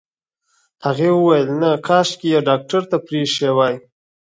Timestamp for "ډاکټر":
2.47-2.81